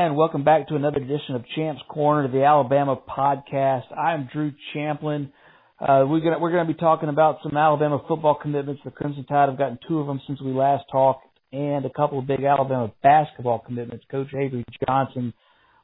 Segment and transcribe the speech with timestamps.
[0.00, 3.92] And welcome back to another edition of Champs Corner, the Alabama podcast.
[3.98, 5.32] I'm Drew Champlin.
[5.80, 8.80] Uh, we're gonna we're gonna be talking about some Alabama football commitments.
[8.84, 12.20] The Crimson Tide have gotten two of them since we last talked, and a couple
[12.20, 14.04] of big Alabama basketball commitments.
[14.08, 15.34] Coach Avery Johnson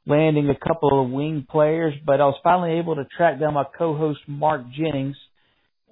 [0.06, 3.64] landing a couple of wing players, but I was finally able to track down my
[3.76, 5.16] co-host Mark Jennings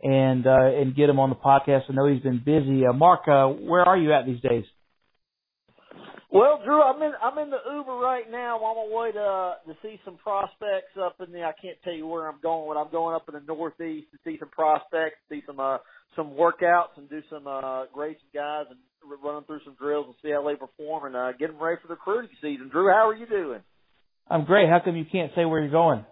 [0.01, 1.91] and uh, and get him on the podcast.
[1.91, 2.87] I know he's been busy.
[2.87, 4.65] Uh, Mark, uh, where are you at these days?
[6.33, 8.57] Well, Drew, I'm in I'm in the Uber right now.
[8.57, 11.43] I'm on my way to to see some prospects up in the.
[11.43, 14.19] I can't tell you where I'm going, but I'm going up in the Northeast to
[14.25, 15.77] see some prospects, see some uh
[16.17, 18.79] some workouts, and do some uh grade some guys and
[19.23, 21.77] run them through some drills and see how they perform and uh, get them ready
[21.83, 22.71] for the recruiting season.
[22.71, 23.61] Drew, how are you doing?
[24.27, 24.71] I'm great.
[24.71, 26.03] How come you can't say where you're going?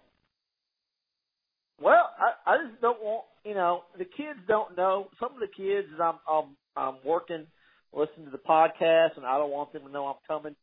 [1.81, 5.09] Well, I, I just don't want you know the kids don't know.
[5.19, 7.47] Some of the kids I'm I'm I'm working
[7.93, 10.57] listen to the podcast, and I don't want them to know I'm coming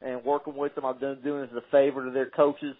[0.00, 0.84] and working with them.
[0.84, 2.76] I'm doing, doing this as a favor to their coaches,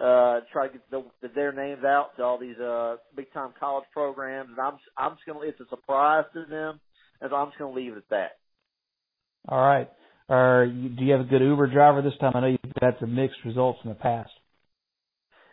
[0.00, 3.50] uh, try to get the, the, their names out to all these uh, big time
[3.58, 4.50] college programs.
[4.50, 6.80] And I'm I'm just gonna it's a surprise to them,
[7.20, 8.30] and so I'm just gonna leave it at that.
[9.48, 9.88] All right.
[10.28, 12.32] Or do you have a good Uber driver this time?
[12.36, 14.30] I know you've had some mixed results in the past.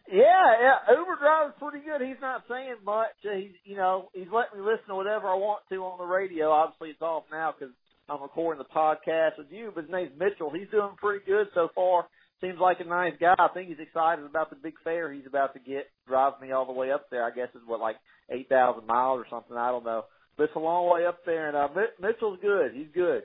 [0.07, 1.99] Yeah, yeah, Uber driver's pretty good.
[2.05, 3.11] He's not saying much.
[3.21, 6.51] He's, you know, he's letting me listen to whatever I want to on the radio.
[6.51, 7.73] Obviously, it's off now because
[8.09, 10.49] I'm recording the podcast with you, but his name's Mitchell.
[10.49, 12.07] He's doing pretty good so far.
[12.39, 13.35] Seems like a nice guy.
[13.37, 15.87] I think he's excited about the big fair he's about to get.
[16.07, 17.25] Drives me all the way up there.
[17.25, 17.97] I guess it's what like
[18.29, 19.57] eight thousand miles or something.
[19.57, 20.05] I don't know,
[20.37, 21.49] but it's a long way up there.
[21.49, 21.67] And uh,
[21.99, 22.71] Mitchell's good.
[22.73, 23.23] He's good.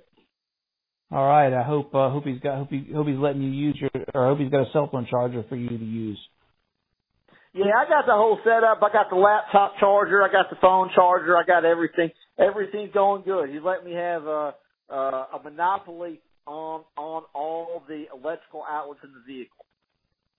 [1.13, 1.53] All right.
[1.53, 4.27] I hope uh, hope he's got hope he hope he's letting you use your or
[4.27, 6.19] hope he's got a cell phone charger for you to use.
[7.55, 8.83] Yeah, I got the whole setup.
[8.83, 10.23] I got the laptop charger.
[10.23, 11.37] I got the phone charger.
[11.37, 12.11] I got everything.
[12.39, 13.51] Everything's going good.
[13.51, 14.53] He's letting me have uh
[14.93, 19.65] uh, a monopoly on on all the electrical outlets in the vehicle.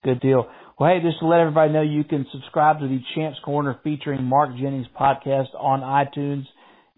[0.04, 0.48] Good deal.
[0.78, 4.24] Well, hey, just to let everybody know, you can subscribe to the Champs Corner featuring
[4.26, 6.44] Mark Jennings podcast on iTunes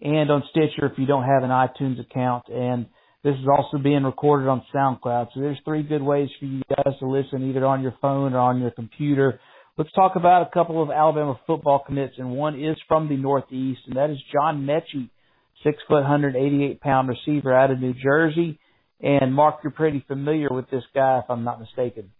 [0.00, 2.48] and on Stitcher if you don't have an iTunes account.
[2.48, 2.86] And
[3.22, 5.28] this is also being recorded on SoundCloud.
[5.34, 8.38] So there's three good ways for you guys to listen, either on your phone or
[8.40, 9.38] on your computer.
[9.78, 13.80] Let's talk about a couple of Alabama football commits, and one is from the Northeast,
[13.86, 15.10] and that is John Metchie
[15.66, 18.58] six foot, 188 pound receiver out of New Jersey.
[19.00, 22.12] And Mark, you're pretty familiar with this guy, if I'm not mistaken.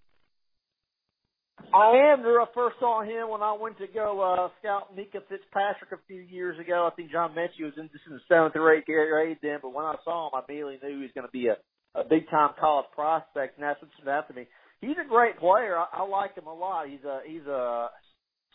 [1.73, 2.21] I am.
[2.21, 6.21] I first saw him when I went to go uh, scout Minkah Fitzpatrick a few
[6.21, 6.89] years ago.
[6.91, 9.73] I think John Metchie was in, just in the seventh or eighth grade then, but
[9.73, 11.57] when I saw him, I immediately knew he was going to be a,
[11.99, 14.47] a big time college prospect, and that's what stood out to me.
[14.81, 15.77] He's a great player.
[15.79, 16.89] I, I like him a lot.
[16.89, 17.89] He's a he's a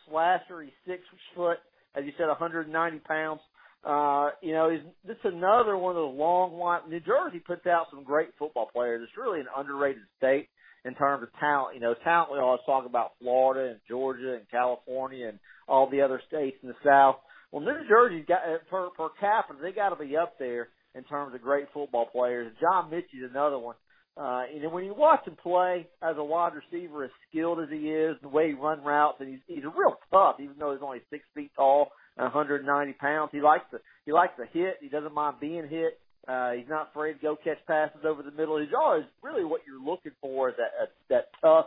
[0.08, 0.62] slasher.
[0.62, 1.02] He's six
[1.36, 1.58] foot,
[1.96, 2.70] as you said, 190
[3.00, 3.42] pounds.
[3.84, 6.82] Uh, you know, he's this is another one of those long line.
[6.88, 9.02] New Jersey puts out some great football players.
[9.04, 10.50] It's really an underrated state
[10.86, 11.76] in terms of talent.
[11.76, 16.02] You know, talent we always talk about Florida and Georgia and California and all the
[16.02, 17.16] other states in the South.
[17.52, 21.04] Well, New Jersey's got uh, per per capita they got to be up there in
[21.06, 22.54] terms of great football players.
[22.62, 23.76] John Metchie's another one.
[24.16, 27.70] Uh, you know, when you watch him play as a wide receiver, as skilled as
[27.70, 30.84] he is, the way he run routes, and he's he's real tough, even though he's
[30.84, 33.30] only six feet tall 190 pounds.
[33.32, 34.78] He likes to he likes to hit.
[34.82, 36.00] He doesn't mind being hit.
[36.28, 38.60] Uh, he's not afraid to go catch passes over the middle.
[38.60, 41.66] He's always really what you're looking for is that uh, that tough,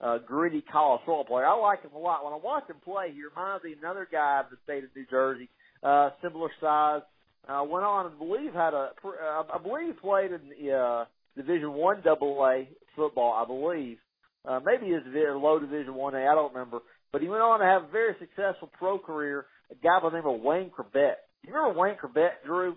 [0.00, 1.46] uh, gritty college football player.
[1.46, 2.24] I like him a lot.
[2.24, 4.90] When I watch him play, he reminds me of another guy of the state of
[4.96, 5.48] New Jersey,
[5.82, 7.02] uh, similar size.
[7.48, 11.04] Uh, went on and believe had a uh, believe played in the uh,
[11.36, 13.32] Division One Double A football.
[13.32, 13.98] I believe
[14.44, 16.26] uh, maybe his low Division One A.
[16.26, 16.78] I don't remember,
[17.12, 20.16] but he went on to have a very successful pro career a guy by the
[20.16, 21.14] name of Wayne Chrebet.
[21.42, 22.76] You remember Wayne Chrebet, Drew?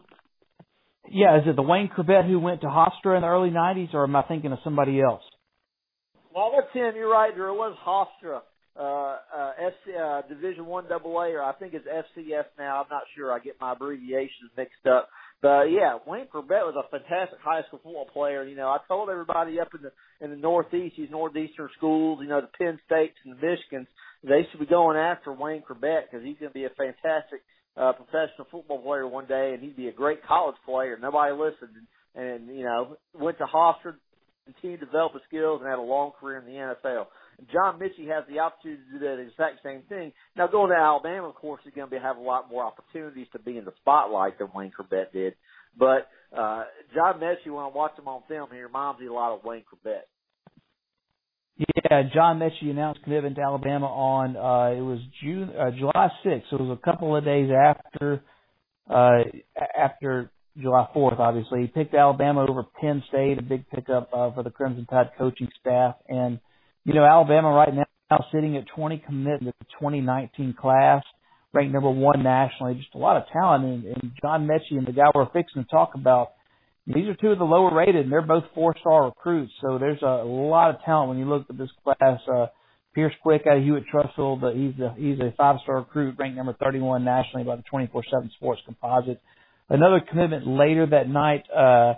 [1.10, 4.06] Yeah, is it the Wayne Chrebet who went to Hofstra in the early '90s, or
[4.06, 5.22] am I thinking of somebody else?
[6.34, 6.96] Well, that's him.
[6.96, 7.54] You're right, Drew.
[7.54, 8.42] It was Hofstra,
[8.78, 12.82] uh, uh, FC, uh, Division One AA, or I think it's FCS now.
[12.82, 13.32] I'm not sure.
[13.32, 15.10] I get my abbreviations mixed up.
[15.42, 18.44] But yeah, Wayne Chrebet was a fantastic high school football player.
[18.44, 19.92] You know, I told everybody up in the
[20.24, 23.88] in the Northeast, these northeastern schools, you know, the Penn States and the Michigans,
[24.24, 27.42] they should be going after Wayne Chrebet because he's going to be a fantastic
[27.78, 30.98] uh, professional football player one day, and he'd be a great college player.
[31.00, 31.76] Nobody listened,
[32.16, 33.96] and, and you know went to Hofstra,
[34.46, 37.08] continued to develop his skills, and had a long career in the NFL.
[37.52, 40.14] John Metchie has the opportunity to do that exact same thing.
[40.36, 43.40] Now going to Alabama, of course, he's going to have a lot more opportunities to
[43.40, 45.36] be in the spotlight than Wayne Chrebet did.
[45.78, 49.34] But uh, John Metchie, when I watch him on film, he reminds me a lot
[49.36, 50.04] of Wayne Chrebet.
[51.58, 56.44] Yeah, John Metchie announced commitment to Alabama on uh it was June uh, July 6th.
[56.50, 58.22] So it was a couple of days after
[58.90, 59.20] uh
[59.78, 60.30] after
[60.62, 61.62] July 4th obviously.
[61.62, 65.50] He picked Alabama over Penn State, a big pickup uh, for the Crimson Tide coaching
[65.60, 65.96] staff.
[66.08, 66.40] And,
[66.86, 67.86] you know, Alabama right now
[68.32, 71.04] sitting at 20 commit in the 2019 class,
[71.54, 72.76] ranked number one nationally.
[72.76, 73.66] Just a lot of talent.
[73.66, 76.30] And, and John Metchie and the guy we're fixing to talk about,
[76.88, 79.52] these are two of the lower rated, and they're both four star recruits.
[79.62, 82.20] So there's a, lot of talent when you look at this class.
[82.32, 82.48] Uh,
[82.94, 86.56] Pierce Quick out of Hewitt-Trussville, but he's a he's a five star recruit, ranked number
[86.64, 89.20] 31 nationally by the 24/7 Sports Composite.
[89.68, 91.96] Another commitment later that night, uh,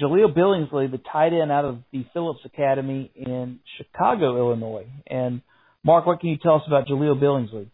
[0.00, 4.86] Jahleel Billingsley, the tight end out of the Phillips Academy in Chicago, Illinois.
[5.06, 5.42] And
[5.84, 7.68] Mark, what can you tell us about Jahleel Billingsley?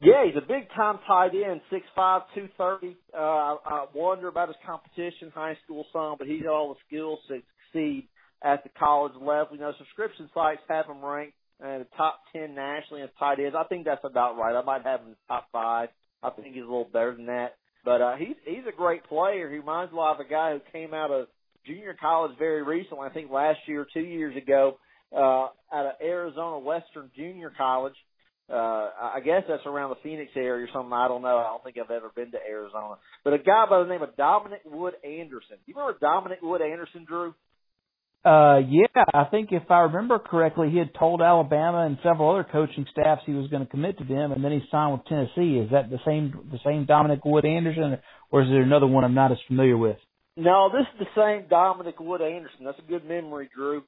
[0.00, 2.96] Yeah, he's a big time tight end, six five, two thirty.
[3.12, 6.80] Uh, I, I wonder about his competition, high school some, but he's got all the
[6.86, 7.40] skills to
[7.72, 8.06] succeed
[8.44, 9.48] at the college level.
[9.52, 13.56] You know, subscription sites have him ranked in the top ten nationally as tight ends.
[13.58, 14.54] I think that's about right.
[14.54, 15.88] I might have him in the top five.
[16.22, 17.56] I think he's a little better than that.
[17.86, 19.48] But uh, he's he's a great player.
[19.48, 21.28] He reminds a lot of a guy who came out of
[21.64, 23.06] junior college very recently.
[23.06, 24.78] I think last year, two years ago,
[25.14, 27.94] uh, out of Arizona Western Junior College.
[28.48, 30.92] Uh, I guess that's around the Phoenix area or something.
[30.92, 31.36] I don't know.
[31.36, 32.94] I don't think I've ever been to Arizona.
[33.24, 35.58] But a guy by the name of Dominic Wood Anderson.
[35.66, 37.34] You remember Dominic Wood Anderson, Drew?
[38.26, 42.42] Uh, yeah, I think if I remember correctly, he had told Alabama and several other
[42.42, 45.58] coaching staffs he was going to commit to them, and then he signed with Tennessee.
[45.58, 47.98] Is that the same the same Dominic Wood Anderson,
[48.32, 49.98] or is there another one I'm not as familiar with?
[50.36, 52.64] No, this is the same Dominic Wood Anderson.
[52.64, 53.84] That's a good memory, Drew.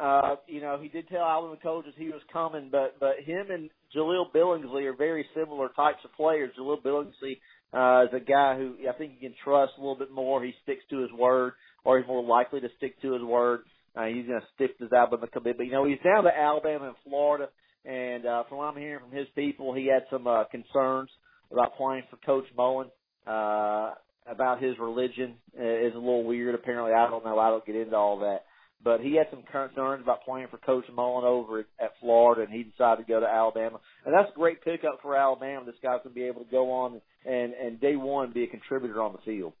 [0.00, 3.68] Uh, you know, he did tell Alabama coaches he was coming, but but him and
[3.94, 6.50] Jahleel Billingsley are very similar types of players.
[6.58, 7.40] Jahleel Billingsley
[7.74, 10.42] uh, is a guy who I think you can trust a little bit more.
[10.42, 11.52] He sticks to his word,
[11.84, 13.60] or he's more likely to stick to his word.
[13.96, 15.58] Uh, he's going to stick to his Alabama commitment.
[15.58, 17.48] But, you know, he's down to Alabama and Florida,
[17.84, 21.10] and uh, from what I'm hearing from his people, he had some uh, concerns
[21.50, 22.88] about playing for Coach Mullen.
[23.26, 23.92] Uh,
[24.26, 26.54] about his religion uh, is a little weird.
[26.54, 27.38] Apparently, I don't know.
[27.38, 28.44] I don't get into all that.
[28.84, 32.52] But he had some concerns about playing for Coach Mullen over at, at Florida, and
[32.52, 33.78] he decided to go to Alabama.
[34.04, 35.64] And that's a great pickup for Alabama.
[35.64, 38.48] This guy's going to be able to go on and, and day one be a
[38.48, 39.52] contributor on the field.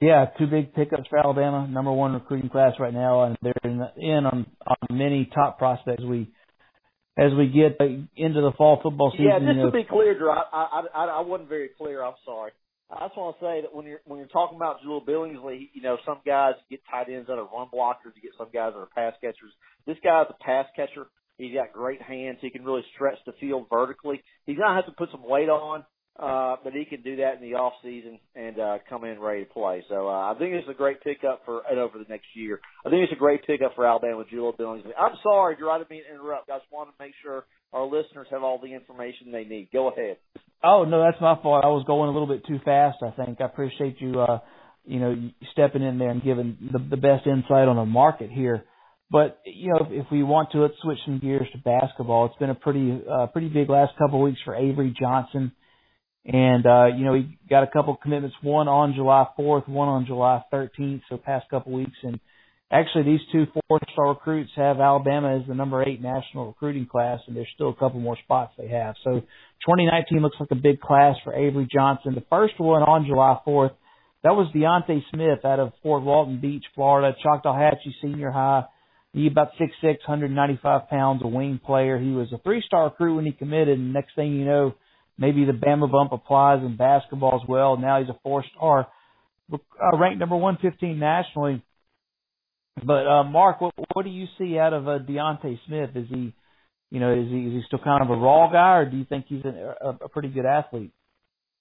[0.00, 1.66] Yeah, two big pickups for Alabama.
[1.68, 6.04] Number one recruiting class right now, and they're in, in on on many top prospects.
[6.04, 6.30] We
[7.18, 7.80] as we get
[8.16, 9.26] into the fall football season.
[9.26, 12.04] Yeah, just to be clear, Drew, I, I I I wasn't very clear.
[12.04, 12.52] I'm sorry.
[12.90, 15.82] I just want to say that when you're when you're talking about Jahleel Billingsley, you
[15.82, 18.14] know some guys get tight ends that are run blockers.
[18.14, 19.52] You get some guys that are pass catchers.
[19.84, 21.08] This guy's a pass catcher.
[21.38, 22.38] He's got great hands.
[22.40, 24.22] He can really stretch the field vertically.
[24.46, 25.84] He's gonna have to put some weight on,
[26.18, 29.44] uh, but he can do that in the off season and uh, come in ready
[29.44, 29.84] to play.
[29.88, 32.60] So uh, I think it's a great pickup for and over the next year.
[32.84, 34.92] I think it's a great pickup for Alabama with Jahleel Billingsley.
[34.98, 36.50] I'm sorry, Drew, I didn't mean to interrupt.
[36.50, 39.68] I just wanted to make sure our listeners have all the information they need.
[39.72, 40.16] Go ahead.
[40.64, 41.64] Oh no, that's my fault.
[41.64, 42.98] I was going a little bit too fast.
[43.02, 44.40] I think I appreciate you, uh,
[44.84, 48.64] you know, stepping in there and giving the, the best insight on the market here.
[49.10, 52.26] But you know, if, if we want to, let's switch some gears to basketball.
[52.26, 55.52] It's been a pretty, uh, pretty big last couple of weeks for Avery Johnson.
[56.24, 60.06] And, uh, you know, he got a couple commitments, one on July 4th, one on
[60.06, 61.96] July 13th, so past couple weeks.
[62.02, 62.20] And
[62.70, 67.36] actually these two four-star recruits have Alabama as the number eight national recruiting class, and
[67.36, 68.94] there's still a couple more spots they have.
[69.04, 72.14] So 2019 looks like a big class for Avery Johnson.
[72.14, 73.72] The first one on July 4th,
[74.22, 78.64] that was Diante Smith out of Fort Walton Beach, Florida, Choctawhatchee Senior High.
[79.12, 81.98] He about six six, 195 pounds, a wing player.
[81.98, 84.74] He was a three-star recruit when he committed, and next thing you know,
[85.18, 87.76] Maybe the Bama bump applies in basketball as well.
[87.76, 88.86] Now he's a four star,
[89.52, 91.62] uh, ranked number 115 nationally.
[92.84, 95.90] But uh, Mark, what, what do you see out of uh, Diante Smith?
[95.96, 96.32] Is he,
[96.90, 99.04] you know, is he is he still kind of a raw guy, or do you
[99.04, 100.92] think he's a, a, a pretty good athlete?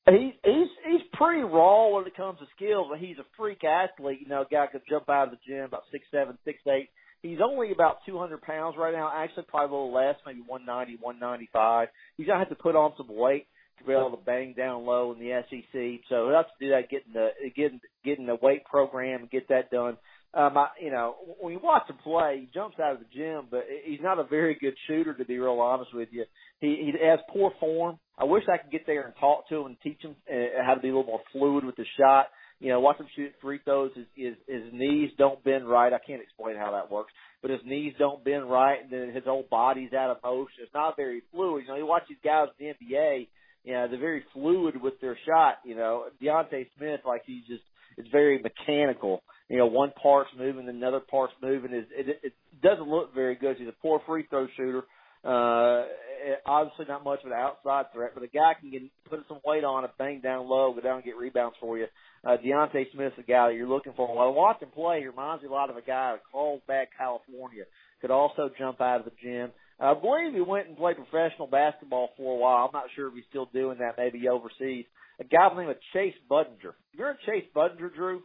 [0.08, 4.20] He, he's he's pretty raw when it comes to skills, but he's a freak athlete.
[4.22, 6.90] You know, a guy could jump out of the gym about six seven, six eight.
[7.22, 9.12] He's only about 200 pounds right now.
[9.14, 11.88] Actually, probably a little less, maybe 190, 195.
[12.16, 13.48] He's gonna have to put on some weight
[13.80, 16.02] to be able to bang down low in the SEC.
[16.10, 19.50] So he'll have to do that, getting the getting getting the weight program and get
[19.50, 19.98] that done.
[20.34, 23.48] Um, I, you know, when you watch him play, he jumps out of the gym,
[23.50, 26.26] but he's not a very good shooter, to be real honest with you.
[26.60, 27.98] He, he has poor form.
[28.18, 30.76] I wish I could get there and talk to him and teach him uh, how
[30.76, 32.28] to be a little more fluid with the shot
[32.60, 33.92] you know, watch him shoot free throws.
[33.96, 35.94] His, his his knees don't bend right.
[35.94, 39.26] I can't explain how that works, but his knees don't bend right, and then his
[39.26, 40.64] whole body's out of motion.
[40.64, 41.64] It's not very fluid.
[41.64, 43.28] You know, you watch these guys in the NBA.
[43.64, 45.60] You know, they're very fluid with their shot.
[45.66, 47.64] You know, Diante Smith, like he's just
[47.98, 49.24] it's very mechanical.
[49.50, 51.74] You know, one part's moving, another part's moving.
[51.74, 53.58] It, it, it doesn't look very good.
[53.58, 54.84] He's a poor free throw shooter.
[55.24, 55.84] Uh,
[56.46, 59.64] obviously not much of an outside threat, but a guy can get put some weight
[59.64, 61.86] on it, bang down low, go down and get rebounds for you.
[62.26, 64.14] Uh, Diante Smith's the guy that you're looking for.
[64.14, 65.00] Well, watch him play.
[65.00, 67.64] He reminds me a lot of a guy of Carlsbad, California.
[68.02, 69.52] Could also jump out of the gym.
[69.80, 72.66] I believe he went and played professional basketball for a while.
[72.66, 74.86] I'm not sure if he's still doing that, maybe overseas.
[75.20, 76.74] A guy by the name of Chase Budinger.
[76.94, 78.22] You heard Chase Budinger, Drew?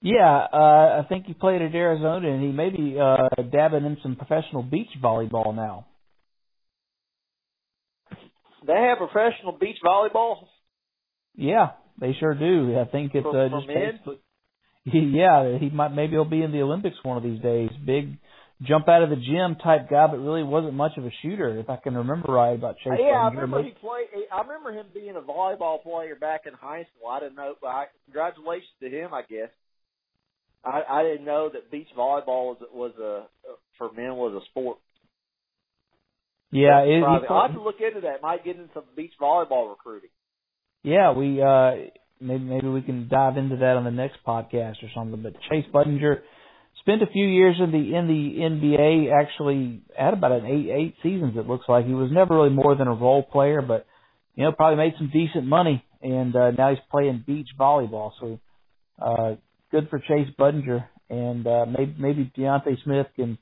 [0.00, 3.96] Yeah, uh, I think he played at Arizona, and he may be uh, dabbing in
[4.02, 5.86] some professional beach volleyball now.
[8.66, 10.46] They have professional beach volleyball.
[11.34, 12.78] Yeah, they sure do.
[12.78, 14.00] I think it's uh, just men?
[14.90, 17.68] Yeah, he might maybe he'll be in the Olympics one of these days.
[17.84, 18.16] Big
[18.62, 21.68] jump out of the gym type guy, but really wasn't much of a shooter, if
[21.68, 22.98] I can remember right about Chase.
[22.98, 24.06] Yeah, I remember he played.
[24.32, 27.10] I remember him being a volleyball player back in high school.
[27.10, 27.54] I didn't know.
[27.60, 29.50] But I, congratulations to him, I guess.
[30.64, 33.26] I, I didn't know that beach volleyball was was a
[33.78, 34.78] for men was a sport.
[36.50, 38.22] Yeah, it, he, I'll have to look into that.
[38.22, 40.10] Might get into some beach volleyball recruiting.
[40.82, 44.90] yeah, we uh maybe maybe we can dive into that on the next podcast or
[44.94, 45.22] something.
[45.22, 46.20] But Chase Budinger
[46.80, 49.12] spent a few years in the in the NBA.
[49.12, 51.34] Actually, had about an eight eight seasons.
[51.36, 53.86] It looks like he was never really more than a role player, but
[54.34, 58.12] you know probably made some decent money, and uh, now he's playing beach volleyball.
[58.20, 58.40] So
[59.00, 59.36] uh,
[59.70, 63.38] good for Chase Budinger, and uh, maybe maybe Diante Smith can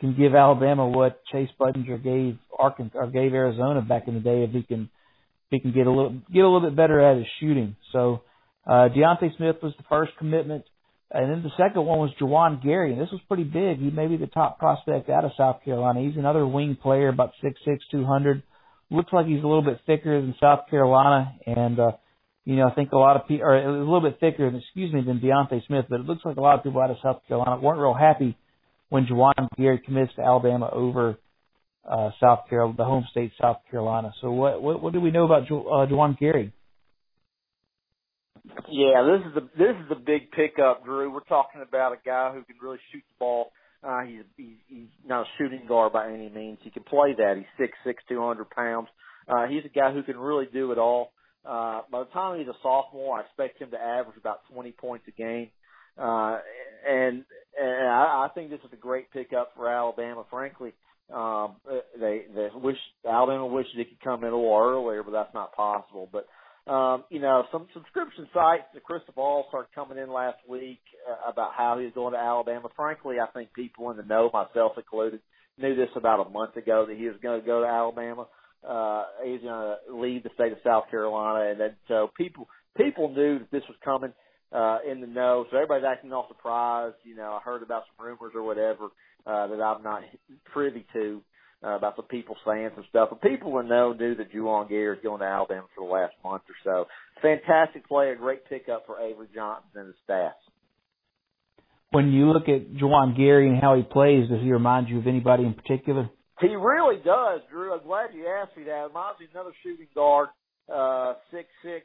[0.00, 4.44] can give Alabama what Chase Budinger gave Arkansas or gave Arizona back in the day
[4.44, 7.16] if he can if he can get a little get a little bit better at
[7.16, 7.76] his shooting.
[7.92, 8.22] So
[8.66, 10.64] uh Diante Smith was the first commitment.
[11.10, 13.78] And then the second one was Juwan Gary, and this was pretty big.
[13.78, 16.02] He may be the top prospect out of South Carolina.
[16.02, 18.42] He's another wing player, about six six, two hundred.
[18.90, 21.92] Looks like he's a little bit thicker than South Carolina, and uh,
[22.48, 25.02] you know I think a lot of people, or a little bit thicker, excuse me,
[25.06, 25.84] than Diante Smith.
[25.90, 28.38] But it looks like a lot of people out of South Carolina weren't real happy
[28.88, 31.18] when Juwan Gary commits to Alabama over
[31.84, 34.12] uh, South Carolina, the home state South Carolina.
[34.22, 36.54] So what what, what do we know about Ju- uh, Juwan Gary?
[38.70, 41.12] Yeah, this is the this is the big pickup, Drew.
[41.12, 43.52] We're talking about a guy who can really shoot the ball.
[43.84, 46.56] Uh, he's, he's he's not a shooting guard by any means.
[46.62, 47.34] He can play that.
[47.36, 48.88] He's six six, two hundred pounds.
[49.28, 51.12] Uh, he's a guy who can really do it all.
[51.48, 55.06] Uh, by the time he's a sophomore, I expect him to average about 20 points
[55.08, 55.48] a game.
[55.96, 56.38] Uh,
[56.88, 57.24] and
[57.60, 60.24] and I, I think this is a great pickup for Alabama.
[60.30, 60.72] Frankly,
[61.12, 61.56] um,
[61.98, 62.76] they they wish
[63.08, 66.08] Alabama wishes it could come in a little earlier, but that's not possible.
[66.12, 66.28] But
[66.70, 71.30] um, you know, some subscription sites, the Crystal Ball started coming in last week uh,
[71.30, 72.68] about how he was going to Alabama.
[72.76, 75.20] Frankly, I think people in the know, myself included,
[75.56, 78.26] knew this about a month ago that he was going to go to Alabama.
[78.66, 83.08] Uh, he's going to leave the state of South Carolina, and then so people people
[83.14, 84.12] knew that this was coming
[84.52, 85.46] uh, in the know.
[85.50, 86.96] So everybody's acting all surprised.
[87.04, 88.86] You know, I heard about some rumors or whatever
[89.26, 90.02] uh, that I'm not
[90.52, 91.22] privy to
[91.62, 93.08] uh, about the people saying some stuff.
[93.10, 96.14] But people in know knew that Juwan Gary is going to Alabama for the last
[96.24, 96.86] month or so.
[97.22, 100.32] Fantastic player, great pickup for Avery Johnson and the staff.
[101.90, 105.06] When you look at Juwan Gary and how he plays, does he remind you of
[105.06, 106.10] anybody in particular?
[106.40, 107.74] He really does, Drew.
[107.74, 108.88] I'm glad you asked me that.
[108.92, 110.28] Me another shooting guard,
[110.72, 111.84] uh, six six,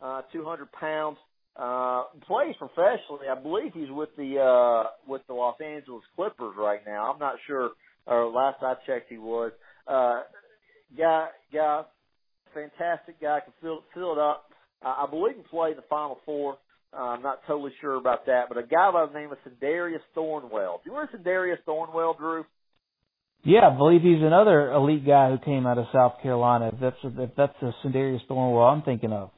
[0.00, 1.18] uh, two hundred pounds.
[1.56, 3.26] Uh, plays professionally.
[3.28, 7.12] I believe he's with the uh, with the Los Angeles Clippers right now.
[7.12, 7.70] I'm not sure.
[8.06, 9.52] Or last I checked, he was.
[9.86, 10.22] Uh,
[10.96, 11.82] guy, guy,
[12.54, 13.40] fantastic guy.
[13.40, 14.44] Can fill fill it up.
[14.80, 16.58] Uh, I believe he played the Final Four.
[16.96, 20.00] Uh, I'm not totally sure about that, but a guy by the name of Sindarius
[20.16, 20.80] Thornwell.
[20.82, 22.44] Do you remember Sindarius Thornwell, Drew?
[23.44, 26.70] Yeah, I believe he's another elite guy who came out of South Carolina.
[26.72, 29.30] If that's if that's the Sindarius Thornwell I'm thinking of.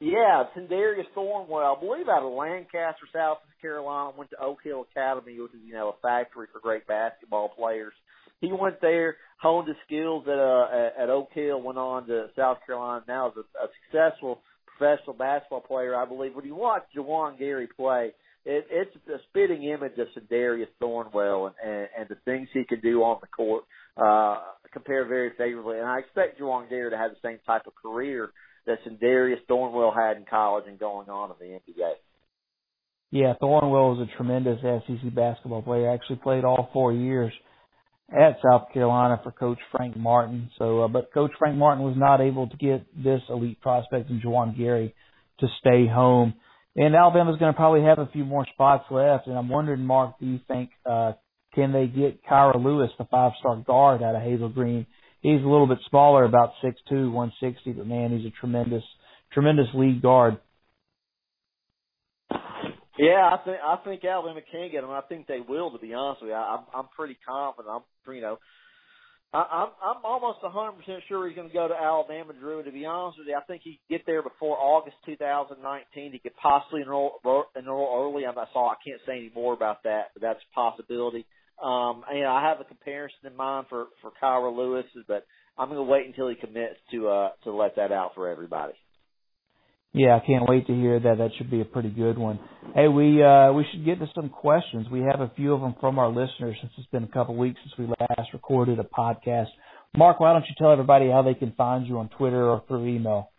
[0.00, 5.40] Yeah, Sindarius Thornwell, I believe out of Lancaster, South Carolina, went to Oak Hill Academy,
[5.40, 7.92] which is, you know, a factory for great basketball players.
[8.40, 12.58] He went there, honed his skills at uh at Oak Hill, went on to South
[12.66, 16.34] Carolina, now is a, a successful professional basketball player, I believe.
[16.34, 18.12] When you watch Juwan Gary play,
[18.48, 22.80] it, it's a spitting image of Sindarius Thornwell and, and, and the things he can
[22.80, 23.64] do on the court
[23.96, 24.40] uh,
[24.72, 25.78] compare very favorably.
[25.78, 28.30] And I expect Juwan Gary to have the same type of career
[28.66, 31.92] that Sindarius Thornwell had in college and going on in the NBA.
[33.10, 35.90] Yeah, Thornwell was a tremendous SEC basketball player.
[35.90, 37.32] Actually played all four years
[38.10, 40.50] at South Carolina for Coach Frank Martin.
[40.58, 44.20] So, uh, but Coach Frank Martin was not able to get this elite prospect in
[44.20, 44.94] Juwan Gary
[45.40, 46.34] to stay home.
[46.80, 49.26] And Alabama's going to probably have a few more spots left.
[49.26, 51.14] And I'm wondering, Mark, do you think uh,
[51.52, 54.86] can they get Kira Lewis, the five-star guard out of Hazel Green?
[55.20, 58.84] He's a little bit smaller, about six two, one sixty, but man, he's a tremendous,
[59.32, 60.38] tremendous lead guard.
[62.96, 64.90] Yeah, I think I think Alabama can get him.
[64.90, 65.72] I think they will.
[65.72, 67.74] To be honest with you, I, I'm I'm pretty confident.
[67.74, 68.38] I'm you know
[69.32, 72.62] I, I'm I'm almost a hundred percent sure he's going to go to Alabama, Drew.
[72.62, 76.12] To be honest with you, I think he could get there before August 2019.
[76.12, 77.20] He could possibly enroll
[77.56, 78.26] enroll early.
[78.26, 81.26] I'm not sorry, I can't say any more about that, but that's a possibility.
[81.62, 85.26] Um, and I have a comparison in mind for for Kira Lewis, but
[85.58, 88.74] I'm going to wait until he commits to uh to let that out for everybody.
[89.98, 91.18] Yeah, I can't wait to hear that.
[91.18, 92.38] That should be a pretty good one.
[92.72, 94.86] Hey, we uh we should get to some questions.
[94.92, 97.38] We have a few of them from our listeners since it's been a couple of
[97.38, 99.48] weeks since we last recorded a podcast.
[99.96, 102.86] Mark, why don't you tell everybody how they can find you on Twitter or through
[102.86, 103.32] email?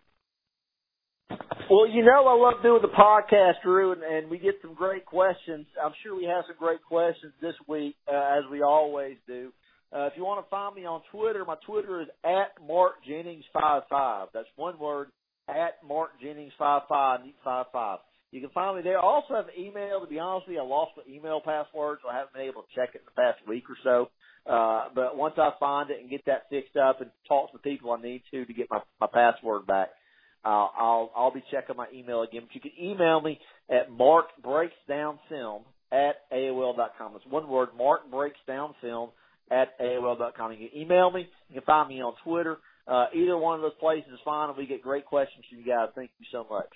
[1.29, 5.05] Well, you know I love doing the podcast, Drew, and, and we get some great
[5.05, 5.65] questions.
[5.81, 9.53] I'm sure we have some great questions this week, uh, as we always do.
[9.95, 13.45] Uh, if you want to find me on Twitter, my Twitter is at Mark Jennings
[13.53, 14.27] five five.
[14.33, 15.07] That's one word
[15.50, 18.00] at Mark Jennings five five five five.
[18.32, 19.00] You can find me there.
[19.00, 20.01] I also have an email.
[20.01, 22.62] To be honest with you, I lost my email password, so I haven't been able
[22.62, 24.10] to check it in the past week or so.
[24.46, 27.63] Uh, but once I find it and get that fixed up and talk to the
[27.70, 29.89] people I need to to get my my password back,
[30.46, 32.44] uh, I'll I'll be checking my email again.
[32.48, 33.39] But you can email me
[33.70, 35.18] at Mark Breaks Film
[35.91, 37.15] at AOL dot com.
[37.15, 38.74] It's one word, Mark Breaks Film
[39.51, 40.51] at AOL dot com.
[40.51, 41.27] You can email me.
[41.50, 42.58] You can find me on Twitter.
[42.89, 45.65] Uh, either one of those places is fine, and we get great questions from you
[45.65, 45.89] guys.
[45.96, 46.69] Thank you so much.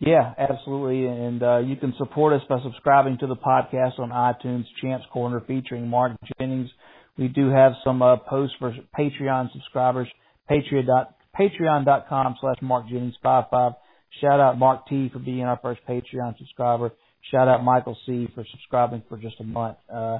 [0.00, 1.06] Yeah, absolutely.
[1.06, 5.42] And uh, you can support us by subscribing to the podcast on iTunes, Champs Corner,
[5.46, 6.68] featuring Mark Jennings.
[7.16, 10.08] We do have some uh, posts for Patreon subscribers.
[10.48, 13.72] Patreon dot, Patreon.com slash Mark Jennings 55.
[14.20, 16.92] Shout out Mark T for being our first Patreon subscriber.
[17.30, 19.76] Shout out Michael C for subscribing for just a month.
[19.92, 20.18] Uh,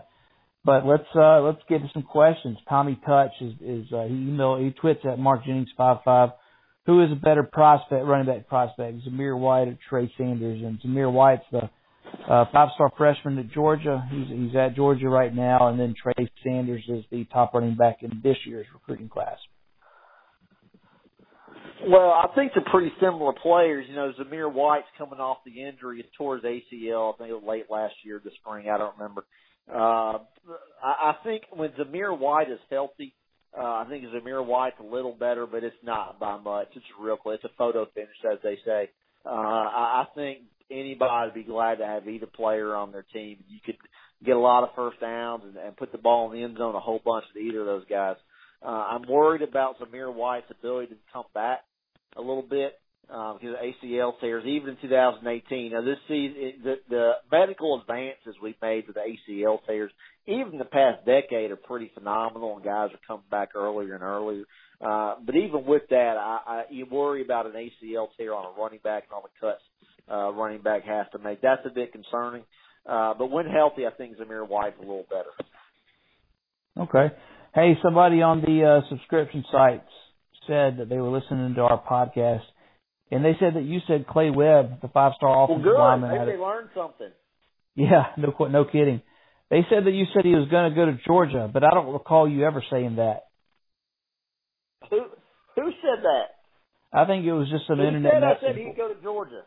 [0.68, 2.58] but let's uh, let's get to some questions.
[2.68, 6.28] Tommy Touch is is uh, he email he tweets at Mark Jennings five five.
[6.84, 10.60] Who is a better prospect, running back prospect, Zamir White or Trey Sanders?
[10.62, 11.70] And Zamir White's the
[12.28, 14.06] uh, five star freshman at Georgia.
[14.10, 18.02] He's he's at Georgia right now, and then Trey Sanders is the top running back
[18.02, 19.38] in this year's recruiting class.
[21.86, 23.86] Well, I think they're pretty similar players.
[23.88, 27.14] You know, Zamir White's coming off the injury towards ACL.
[27.14, 28.68] I think it was late last year, the spring.
[28.68, 29.24] I don't remember.
[29.72, 30.18] Uh,
[30.82, 33.14] I, think when Zamir White is healthy,
[33.56, 36.68] uh, I think Zamir White's a little better, but it's not by much.
[36.74, 37.38] It's real close.
[37.42, 38.90] It's a photo finish, as they say.
[39.26, 40.38] Uh, I, I think
[40.70, 43.38] anybody would be glad to have either player on their team.
[43.48, 43.76] You could
[44.24, 46.74] get a lot of first downs and, and put the ball in the end zone
[46.74, 48.16] a whole bunch with either of those guys.
[48.64, 51.60] Uh, I'm worried about Zamir White's ability to come back
[52.16, 52.72] a little bit
[53.10, 55.72] um, because ACL tears, even in 2018.
[55.72, 59.90] Now, this season, the, the medical advances we've made with the ACL tears,
[60.26, 64.44] even the past decade, are pretty phenomenal, and guys are coming back earlier and earlier.
[64.80, 68.60] Uh, but even with that, I, I, you worry about an ACL tear on a
[68.60, 69.62] running back and on the cuts
[70.10, 71.40] uh, running back has to make.
[71.40, 72.44] That's a bit concerning.
[72.86, 75.30] Uh, but when healthy, I think Zamir White's a little better.
[76.78, 77.14] Okay.
[77.54, 79.90] Hey, somebody on the uh, subscription sites
[80.46, 82.44] said that they were listening to our podcast
[83.10, 85.80] and they said that you said Clay Webb, the five star offensive well, good.
[85.80, 86.18] lineman.
[86.18, 87.10] Maybe they learned something.
[87.74, 89.02] Yeah, no, no kidding.
[89.50, 91.92] They said that you said he was going to go to Georgia, but I don't
[91.92, 93.24] recall you ever saying that.
[94.90, 95.06] Who
[95.56, 96.24] who said that?
[96.92, 98.42] I think it was just some who internet said message.
[98.42, 99.42] I said he'd go to Georgia.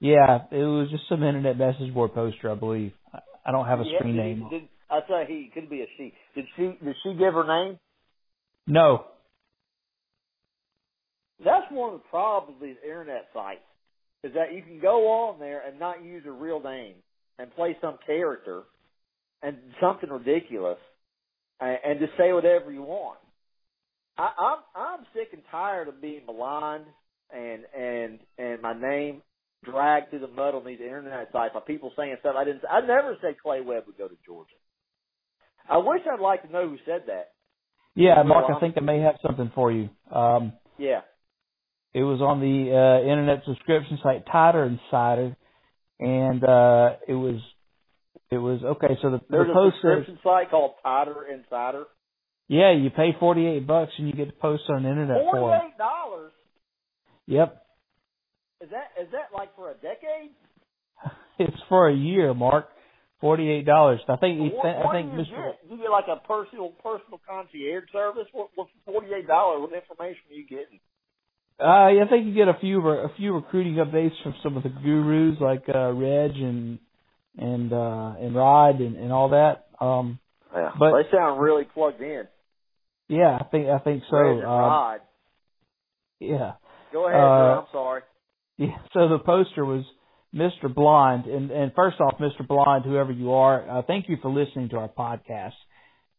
[0.00, 2.92] Yeah, it was just some internet message board poster, I believe.
[3.46, 4.48] I don't have a yeah, screen did, name.
[4.50, 6.12] Did, I you, he could be a she.
[6.34, 6.62] Did she?
[6.84, 7.78] Did she give her name?
[8.66, 9.06] No.
[11.44, 13.60] That's one of the problems with these internet sites
[14.22, 16.94] is that you can go on there and not use a real name
[17.38, 18.62] and play some character
[19.42, 20.78] and something ridiculous
[21.60, 23.18] and, and just say whatever you want.
[24.16, 26.86] I, I'm I'm sick and tired of being maligned
[27.34, 29.22] and and and my name
[29.64, 32.62] dragged through the mud on these internet sites by people saying stuff I didn't.
[32.70, 34.54] I never said Clay Webb would go to Georgia.
[35.68, 37.32] I wish I'd like to know who said that.
[37.94, 39.88] Yeah, Mark, I think I may have something for you.
[40.14, 41.00] Um, yeah.
[41.94, 45.36] It was on the uh, internet subscription site Tider Insider,
[46.00, 47.40] and uh, it was
[48.32, 48.98] it was okay.
[49.00, 51.84] So the, There's the a post subscription says, site called Tider Insider.
[52.48, 55.38] Yeah, you pay forty eight bucks and you get to post on the internet for
[55.38, 56.32] Forty eight dollars.
[57.26, 57.62] Yep.
[58.60, 60.34] Is that is that like for a decade?
[61.36, 62.68] It's for a year, Mark.
[63.20, 64.00] Forty eight dollars.
[64.08, 65.34] I think he, what, I think you Mr.
[65.34, 65.70] Get?
[65.70, 68.26] You get like a personal personal concierge service.
[68.32, 69.62] What, what's forty eight dollars?
[69.62, 70.78] What information are you getting?
[71.60, 74.64] Uh, yeah, I think you get a few a few recruiting updates from some of
[74.64, 76.78] the gurus like uh, Reg and
[77.38, 79.66] and uh, and Rod and, and all that.
[79.80, 80.18] Um,
[80.52, 82.24] yeah, but they sound really plugged in.
[83.08, 84.16] Yeah, I think I think so.
[84.16, 85.00] Reg and um, Rod.
[86.18, 86.52] Yeah.
[86.92, 88.02] Go ahead, uh, I'm sorry.
[88.56, 88.76] Yeah.
[88.92, 89.84] So the poster was
[90.34, 90.72] Mr.
[90.72, 92.46] Blonde, and and first off, Mr.
[92.46, 95.52] Blonde, whoever you are, uh, thank you for listening to our podcast.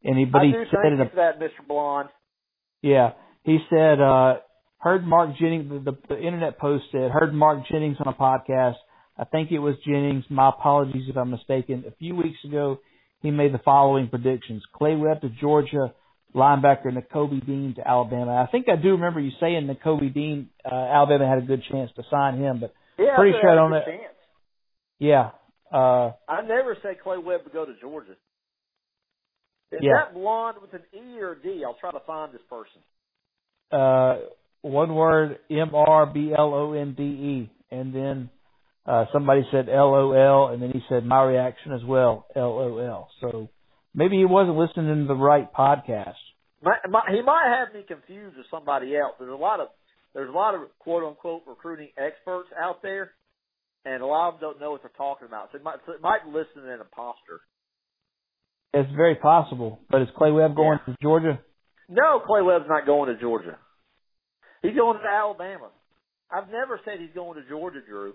[0.03, 1.67] Anybody I do said thank you for that, Mr.
[1.67, 2.09] Blonde.
[2.81, 3.11] Yeah,
[3.43, 4.35] he said uh
[4.79, 5.69] heard Mark Jennings.
[5.69, 8.75] The, the, the internet post said heard Mark Jennings on a podcast.
[9.17, 10.25] I think it was Jennings.
[10.29, 11.85] My apologies if I'm mistaken.
[11.87, 12.79] A few weeks ago,
[13.21, 15.93] he made the following predictions: Clay Webb to Georgia,
[16.35, 18.45] linebacker Nakobe Dean to Alabama.
[18.47, 21.89] I think I do remember you saying Nakobe Dean, uh, Alabama had a good chance
[21.95, 23.79] to sign him, but Yeah, pretty sure I don't know.
[23.79, 24.13] had a good chance.
[24.99, 25.29] Yeah.
[25.73, 28.15] Uh, I never said Clay Webb would go to Georgia.
[29.71, 29.93] Is Yeah.
[30.05, 31.63] that blonde with an E or a D?
[31.65, 32.81] I'll try to find this person.
[33.71, 34.17] uh,
[34.65, 38.29] one word, M R B L O N D E, and then
[38.85, 42.57] uh, somebody said L O L, and then he said my reaction as well, L
[42.59, 43.09] O L.
[43.21, 43.49] So
[43.93, 46.15] maybe he wasn't listening to the right podcast.
[46.63, 49.13] My, my, he might have me confused with somebody else.
[49.19, 49.67] There's a lot of
[50.15, 53.11] there's a lot of quote unquote recruiting experts out there,
[53.85, 55.49] and a lot of them don't know what they're talking about.
[55.51, 57.41] So it might so it might listen to an imposter.
[58.73, 61.39] It's very possible, but is Clay Webb going to Georgia?
[61.87, 63.57] No, Clay Webb's not going to Georgia.
[64.67, 65.69] He's going to Alabama.
[66.31, 68.13] I've never said he's going to Georgia, Drew.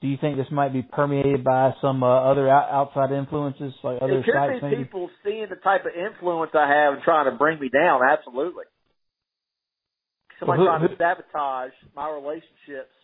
[0.00, 3.98] Do you think this might be permeated by some uh, other out- outside influences, like
[4.00, 4.84] other it could sites, be maybe?
[4.84, 8.00] people seeing the type of influence I have and trying to bring me down.
[8.08, 8.64] Absolutely.
[10.38, 12.94] Somebody Well, who- trying to sabotage my relationships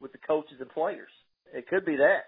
[0.00, 1.10] with the coaches and players.
[1.54, 2.24] It could be that.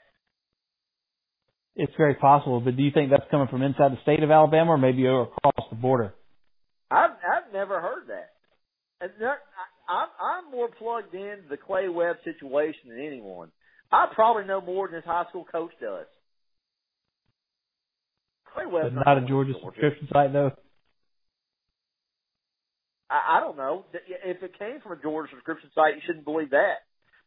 [1.75, 4.73] It's very possible, but do you think that's coming from inside the state of Alabama,
[4.73, 6.13] or maybe across the border?
[6.91, 8.12] I've I've never heard that.
[9.19, 9.39] There,
[9.89, 13.51] I, I'm I'm more plugged into the Clay Webb situation than anyone.
[13.91, 16.07] I probably know more than his high school coach does.
[18.55, 20.53] Clay Webb's not a Georgia subscription site, though.
[23.11, 23.85] I, I don't know.
[23.93, 26.85] If it came from a Georgia subscription site, you shouldn't believe that.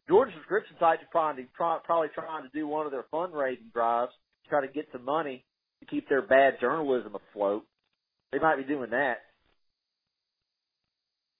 [0.07, 4.11] Georgia subscription sites are probably, probably trying to do one of their fundraising drives
[4.43, 5.43] to try to get some money
[5.79, 7.65] to keep their bad journalism afloat.
[8.31, 9.17] They might be doing that.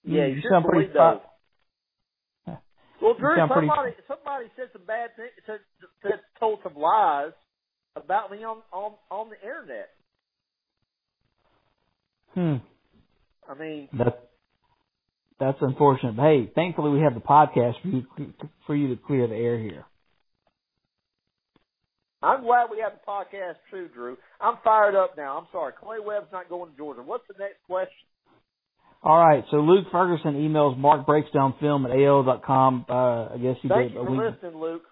[0.06, 1.20] Yeah, Mm, you, you sound pretty pro-
[3.02, 5.60] Well, Drew, sound pretty- somebody somebody said some bad things, said,
[6.02, 7.32] said told some lies
[7.96, 9.88] about me on on on the internet.
[12.34, 12.56] Hmm.
[13.48, 14.16] I mean, That's
[15.38, 16.16] that's unfortunate.
[16.16, 18.06] But hey, thankfully we have the podcast for you
[18.66, 19.84] for you to clear the air here.
[22.22, 24.16] I'm glad we have the podcast too, Drew.
[24.40, 25.38] I'm fired up now.
[25.38, 27.02] I'm sorry, Clay Webb's not going to Georgia.
[27.02, 28.08] What's the next question?
[29.02, 32.86] All right, so Luke Ferguson emails Mark breaks down film at AOL.com.
[32.88, 34.20] Uh, I guess he Thank did you for week.
[34.34, 34.82] listening, Luke.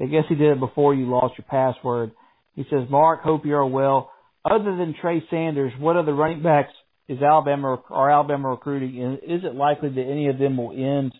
[0.00, 2.12] I guess he did it before you lost your password.
[2.54, 4.10] He says, Mark, hope you are well.
[4.44, 6.72] Other than Trey Sanders, what other running backs
[7.08, 9.02] is Alabama are Alabama recruiting?
[9.02, 11.12] And is it likely that any of them will end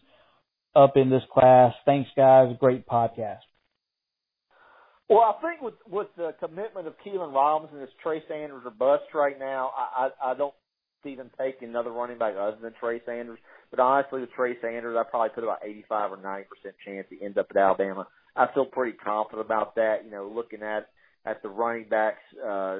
[0.74, 1.72] up in this class?
[1.84, 2.54] Thanks, guys.
[2.60, 3.38] Great podcast.
[5.08, 9.04] Well, I think with with the commitment of Keilan Robinson, it's Trey Sanders or bust
[9.14, 9.70] right now.
[9.76, 10.54] I I, I don't
[11.04, 13.38] them taking another running back other than Trey Sanders.
[13.70, 17.06] But honestly, with Trey Sanders, I probably put about eighty five or ninety percent chance
[17.10, 18.06] he ends up at Alabama.
[18.36, 20.04] I feel pretty confident about that.
[20.04, 20.88] You know, looking at
[21.24, 22.78] at the running backs, uh,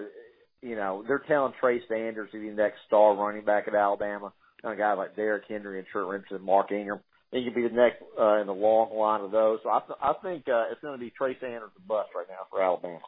[0.61, 4.32] you know, they're telling Trey Sanders be the next star running back at Alabama.
[4.64, 7.00] A guy like Derrick Henry and Trent Richardson and Mark Ingram.
[7.32, 9.58] He could be the next uh, in the long line of those.
[9.64, 12.26] So I, th- I think uh, it's going to be Trey Sanders the bust right
[12.28, 13.00] now for Alabama.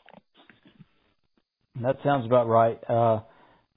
[1.82, 2.78] That sounds about right.
[2.88, 3.20] Uh,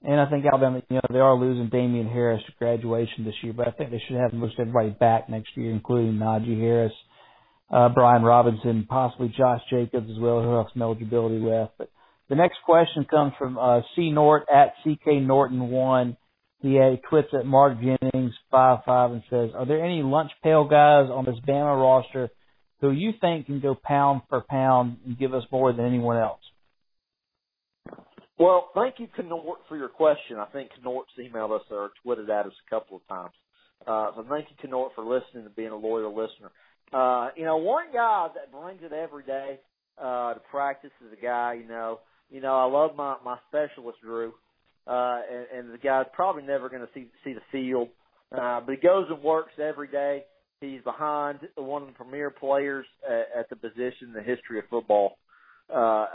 [0.02, 3.52] and I think Alabama, you know, they are losing Damien Harris to graduation this year,
[3.52, 6.92] but I think they should have most everybody back next year, including Najee Harris,
[7.70, 11.72] uh, Brian Robinson, possibly Josh Jacobs as well, who has some eligibility left.
[11.78, 11.90] But
[12.28, 16.16] the next question comes from uh, C Nort at CK Norton one.
[16.60, 21.08] He twits at Mark Jennings five five and says, "Are there any lunch pail guys
[21.10, 22.30] on this Bama roster
[22.80, 26.40] who you think can go pound for pound and give us more than anyone else?"
[28.38, 30.36] Well, thank you, Knort, for your question.
[30.38, 33.34] I think Knort's emailed us or tweeted at us a couple of times.
[33.86, 36.50] Uh, so thank you, Knort, for listening and being a loyal listener.
[36.92, 39.58] Uh, you know, one guy that brings it every day
[40.00, 41.54] uh, to practice is a guy.
[41.54, 41.98] You know,
[42.30, 44.32] you know, I love my my specialist Drew,
[44.86, 47.88] uh, and, and the guy's probably never going to see see the field,
[48.32, 50.22] uh, but he goes and works every day.
[50.60, 54.64] He's behind one of the premier players at, at the position in the history of
[54.70, 55.18] football.
[55.72, 56.06] Uh,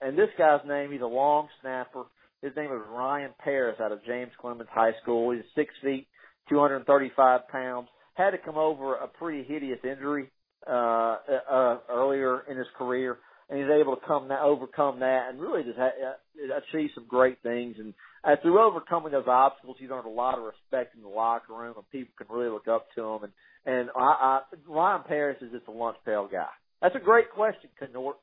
[0.00, 2.04] and this guy's name, he's a long snapper.
[2.42, 5.32] His name is Ryan Paris out of James Clemens High School.
[5.32, 6.08] He's six feet,
[6.48, 7.88] 235 pounds.
[8.14, 10.30] Had to come over a pretty hideous injury,
[10.66, 11.16] uh,
[11.50, 13.18] uh, earlier in his career.
[13.48, 17.06] And he's able to come that, overcome that and really just ha- uh, achieve some
[17.06, 17.76] great things.
[17.78, 17.92] And
[18.24, 21.74] uh, through overcoming those obstacles, he's earned a lot of respect in the locker room
[21.76, 23.24] and people can really look up to him.
[23.24, 23.32] And,
[23.66, 26.48] and I, I, Ryan Paris is just a lunch pail guy.
[26.80, 28.16] That's a great question, Knort.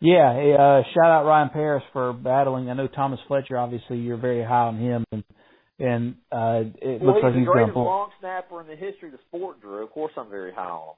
[0.00, 2.70] Yeah, hey, uh, shout out Ryan Paris for battling.
[2.70, 3.58] I know Thomas Fletcher.
[3.58, 5.24] Obviously, you're very high on him, and
[5.80, 8.76] and uh, it well, looks like he's he's the going greatest long snapper in the
[8.76, 9.82] history of the sport, Drew.
[9.82, 10.94] Of course, I'm very high on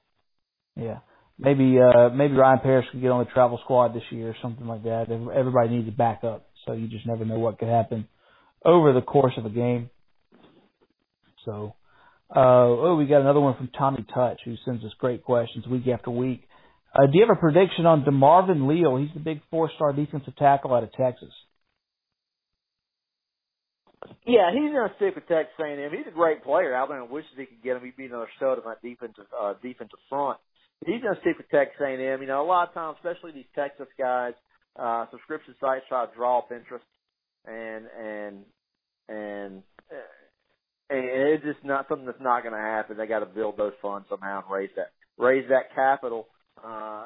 [0.76, 0.84] him.
[0.84, 0.98] Yeah,
[1.38, 4.66] maybe uh, maybe Ryan Paris could get on the travel squad this year or something
[4.66, 5.06] like that.
[5.10, 8.06] Everybody needs a backup, so you just never know what could happen
[8.66, 9.88] over the course of a game.
[11.46, 11.74] So,
[12.36, 15.88] uh, oh, we got another one from Tommy Touch who sends us great questions week
[15.88, 16.42] after week.
[16.94, 18.96] Uh, do you have a prediction on DeMarvin Leal?
[18.96, 21.30] He's the big four-star defensive tackle out of Texas.
[24.26, 25.90] Yeah, he's going to stick with Texas A&M.
[25.92, 26.74] He's a great player.
[26.74, 27.84] Alabama wishes he could get him.
[27.84, 30.38] He'd be another stud in that defensive uh, defensive front.
[30.86, 32.20] He's going to stick with Texas A&M.
[32.20, 34.32] You know, a lot of times, especially these Texas guys,
[34.78, 36.84] uh, subscription sites try to draw up interest,
[37.44, 38.44] and and
[39.08, 42.96] and uh, and it's just not something that's not going to happen.
[42.96, 46.28] They got to build those funds somehow and raise that raise that capital
[46.64, 47.04] uh,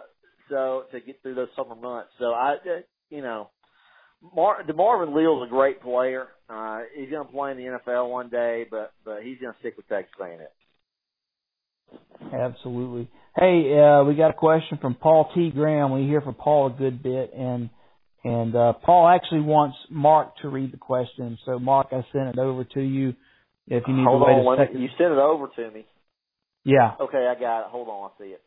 [0.49, 2.11] so to get through those summer months.
[2.19, 3.51] So I, uh, you know,
[4.35, 6.27] Mar- DeMarvin Leal's a great player.
[6.49, 9.59] Uh, he's going to play in the NFL one day, but but he's going to
[9.61, 10.41] stick with Texas A&M.
[12.33, 13.09] Absolutely.
[13.37, 15.51] Hey, uh, we got a question from Paul T.
[15.51, 15.93] Graham.
[15.93, 17.71] We hear from Paul a good bit, and
[18.25, 21.39] and uh, Paul actually wants Mark to read the question.
[21.45, 23.15] So Mark, I sent it over to you.
[23.67, 24.83] If you need Hold to wait on, a second.
[24.83, 25.87] you sent it over to me.
[26.65, 26.93] Yeah.
[27.01, 27.67] Okay, I got it.
[27.69, 28.43] Hold on, I see it.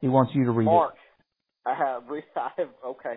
[0.00, 1.68] He wants you to read Mark, it.
[1.68, 2.02] I have
[2.36, 3.14] I have okay.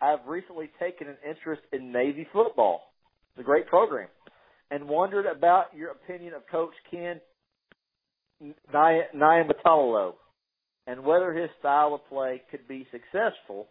[0.00, 2.82] I have recently taken an interest in Navy football.
[3.32, 4.08] It's a great program,
[4.70, 7.20] and wondered about your opinion of Coach Ken
[8.74, 10.14] Niumatalolo
[10.88, 13.68] and whether his style of play could be successful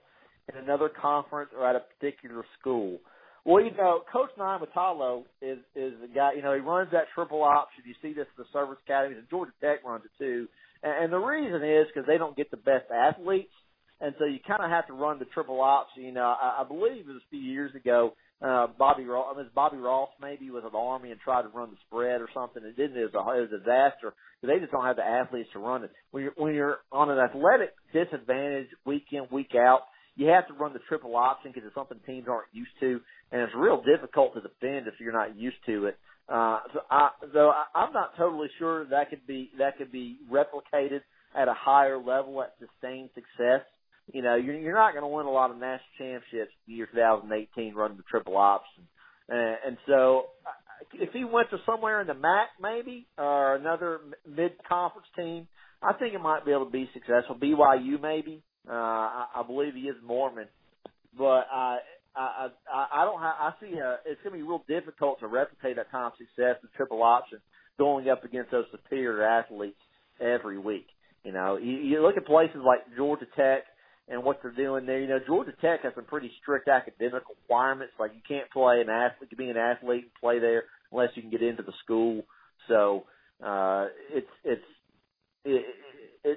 [0.47, 2.99] in another conference or at a particular school.
[3.43, 6.33] Well, you know, Coach Niumatalolo is is the guy.
[6.35, 7.83] You know, he runs that triple option.
[7.85, 10.47] You see this in the service academies, and Georgia Tech runs it too.
[10.83, 13.53] And, the reason is because they don't get the best athletes,
[13.99, 16.13] and so you kind of have to run the triple option.
[16.13, 18.13] Know, I, I believe it was a few years ago.
[18.39, 21.71] Uh, Bobby Ross, I mean, Bobby Ross maybe was an Army and tried to run
[21.71, 22.61] the spread or something.
[22.63, 22.97] It didn't.
[22.97, 24.13] It was a, it was a disaster.
[24.43, 25.91] They just don't have the athletes to run it.
[26.11, 29.81] When you're when you're on an athletic disadvantage week in week out,
[30.15, 33.41] you have to run the triple option because it's something teams aren't used to, and
[33.41, 35.97] it's real difficult to defend if you're not used to it.
[36.29, 40.17] Uh, so I, so I, I'm not totally sure that could be that could be
[40.31, 41.01] replicated
[41.35, 43.61] at a higher level at sustained success.
[44.13, 46.73] You know, you're, you're not going to win a lot of national championships in the
[46.73, 48.83] year 2018 running the triple option.
[49.29, 50.27] Uh, and so,
[50.93, 55.47] if he went to somewhere in the MAC maybe or another mid-conference team,
[55.81, 57.35] I think it might be able to be successful.
[57.35, 58.41] BYU maybe.
[58.69, 60.47] Uh, I, I believe he is Mormon,
[61.17, 61.77] but I
[62.17, 62.47] I
[63.01, 66.13] I, don't I see a, it's going to be real difficult to replicate that of
[66.17, 67.39] success in triple option
[67.77, 69.79] going up against those superior athletes
[70.19, 70.87] every week.
[71.23, 73.63] You know, you, you look at places like Georgia Tech
[74.07, 74.99] and what they're doing there.
[74.99, 77.93] You know, Georgia Tech has some pretty strict academic requirements.
[77.99, 81.31] Like you can't play an athlete, be an athlete and play there unless you can
[81.31, 82.23] get into the school.
[82.67, 83.03] So
[83.43, 84.61] uh, it's it's
[85.45, 85.65] it, it,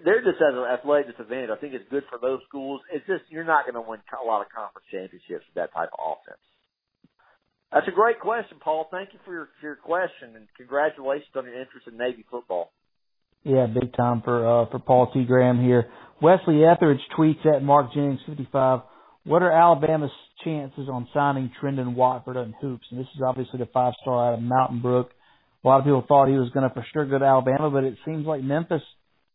[0.04, 1.50] they're just at an athletic disadvantage.
[1.50, 2.80] I think it's good for those schools.
[2.92, 5.90] It's just you're not going to win a lot of conference championships with that type
[5.90, 6.42] of offense.
[7.72, 8.88] That's a great question, Paul.
[8.90, 12.72] Thank you for your, for your question and congratulations on your interest in Navy football.
[13.42, 15.24] Yeah, big time for uh, for Paul T.
[15.24, 15.88] Graham here.
[16.20, 18.80] Wesley Etheridge tweets at Mark Jennings fifty five.
[19.24, 20.10] What are Alabama's
[20.44, 22.86] chances on signing Trendon Watford and hoops?
[22.90, 25.10] And this is obviously the five star out of Mountain Brook.
[25.62, 27.84] A lot of people thought he was going to for sure go to Alabama, but
[27.84, 28.82] it seems like Memphis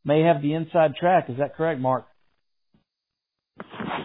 [0.06, 1.26] may have the inside track.
[1.30, 2.06] Is that correct, Mark?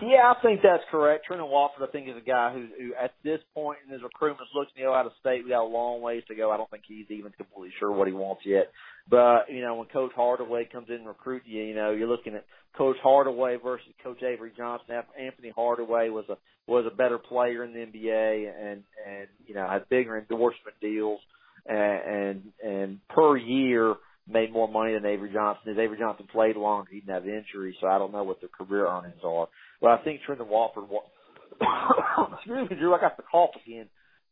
[0.02, 1.26] Yeah, I think that's correct.
[1.28, 4.48] Trendon Watford, I think, is a guy who, who at this point in his recruitment
[4.48, 5.44] is looking to go out of state.
[5.44, 6.50] We got a long ways to go.
[6.50, 8.72] I don't think he's even completely sure what he wants yet.
[9.10, 12.34] But you know, when Coach Hardaway comes in and recruit you, you know, you're looking
[12.34, 14.94] at Coach Hardaway versus Coach Avery Johnson.
[15.18, 16.36] Anthony Hardaway was a
[16.66, 21.20] was a better player in the NBA and and you know had bigger endorsement deals
[21.66, 23.94] and and, and per year
[24.30, 25.72] made more money than Avery Johnson.
[25.72, 28.48] As Avery Johnson played longer, he didn't have injuries, so I don't know what their
[28.48, 29.48] career earnings are.
[29.80, 30.84] But I think Trendon Watford,
[32.34, 33.88] excuse me, Drew, I got the cough again.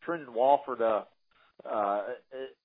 [0.06, 1.02] Trendon Watford uh,
[1.68, 2.02] uh,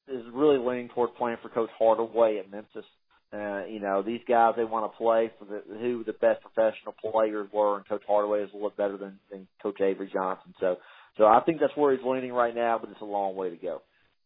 [0.08, 2.86] is really leaning toward playing for Coach Hardaway at Memphis.
[3.34, 6.94] Uh, you know, these guys they want to play for the who the best professional
[7.12, 10.54] players were, and Coach Hardaway is a little better than, than Coach Avery Johnson.
[10.60, 10.78] So,
[11.18, 13.56] so I think that's where he's leaning right now, but it's a long way to
[13.56, 13.82] go.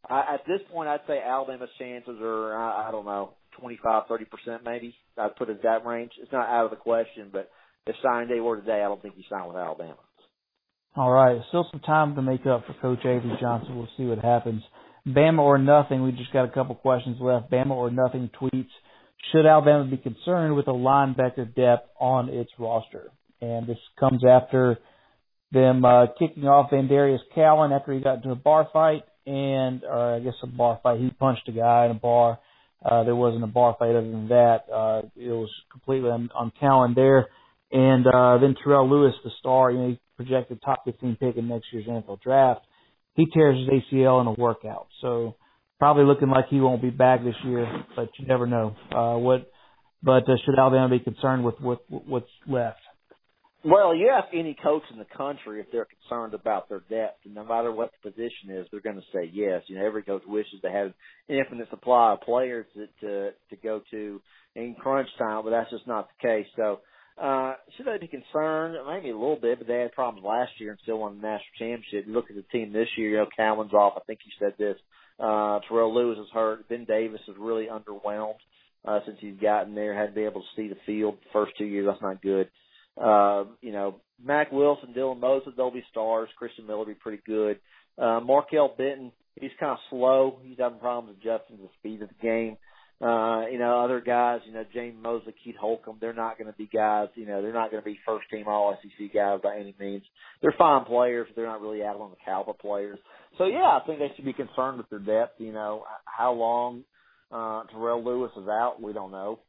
[0.09, 4.03] I, at this point, I'd say Alabama's chances are I, I don't know twenty five,
[4.07, 4.95] thirty percent maybe.
[5.17, 6.11] I'd put it that range.
[6.21, 7.49] It's not out of the question, but
[7.85, 9.97] if signing day were today, I don't think he signed with Alabama.
[10.95, 13.77] All right, still some time to make up for Coach Avery Johnson.
[13.77, 14.63] We'll see what happens.
[15.07, 16.03] Bama or nothing.
[16.03, 17.51] We just got a couple questions left.
[17.51, 18.67] Bama or nothing tweets.
[19.31, 23.11] Should Alabama be concerned with the linebacker depth on its roster?
[23.41, 24.77] and this comes after
[25.51, 30.15] them uh, kicking off Vandarius Cowan after he got into a bar fight, and or
[30.15, 30.99] I guess a bar fight.
[30.99, 32.39] He punched a guy in a bar.
[32.83, 34.65] Uh, there wasn't a bar fight other than that.
[34.71, 37.27] Uh, it was completely on, on Cowan there.
[37.71, 41.49] And uh, then Terrell Lewis, the star, you know, he projected top 15 pick in
[41.49, 42.61] next year's NFL draft.
[43.15, 45.35] He tears his ACL in a workout, so
[45.79, 47.67] probably looking like he won't be back this year.
[47.95, 48.75] But you never know.
[48.91, 49.51] Uh, what?
[50.03, 52.79] But uh, should Alabama be concerned with what what's left?
[53.69, 57.35] Well, you ask any coach in the country if they're concerned about their depth, and
[57.35, 59.63] no matter what the position is, they're going to say yes.
[59.67, 60.93] You know, every coach wishes to have
[61.27, 64.21] an infinite supply of players to to, to go to
[64.55, 66.45] in crunch time, but that's just not the case.
[66.55, 66.79] So,
[67.21, 68.77] uh, should they be concerned?
[68.87, 71.59] Maybe a little bit, but they had problems last year and still won the national
[71.59, 72.07] championship.
[72.07, 73.09] You look at the team this year.
[73.09, 73.95] You know, Cowan's off.
[73.97, 74.77] I think you said this.
[75.19, 76.69] Uh, Terrell Lewis is hurt.
[76.69, 78.39] Ben Davis is really underwhelmed
[78.85, 79.93] uh, since he's gotten there.
[79.93, 81.85] Hadn't been able to see the field the first two years.
[81.85, 82.49] That's not good.
[82.99, 86.29] You know, Mack Wilson, Dylan Moses, they'll be stars.
[86.37, 87.59] Christian Miller will be pretty good.
[87.97, 90.39] Uh, Markail Benton, he's kind of slow.
[90.43, 92.57] He's having problems adjusting to the speed of the game.
[92.99, 96.57] Uh, you know, other guys, you know, Jamey Mosley, Keith Holcombe, they're not going to
[96.57, 99.55] be guys, you know, they're not going to be first team all SEC guys by
[99.55, 100.01] any means.
[100.41, 101.27] They're fine players.
[101.29, 102.97] But they're not really out on the caliber players.
[103.37, 105.39] So yeah, I think they should be concerned with their depth.
[105.39, 106.85] You know, how long,
[107.31, 109.39] uh, Terrell Lewis is out, we don't know.